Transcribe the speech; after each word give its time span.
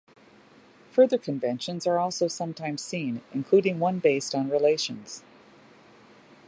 Further 0.93 1.19
conventions 1.19 1.85
are 1.85 1.99
also 1.99 2.27
sometimes 2.27 2.81
seen, 2.83 3.21
including 3.35 3.77
one 3.77 3.99
based 3.99 4.33
on 4.33 4.49
relations. 4.49 5.21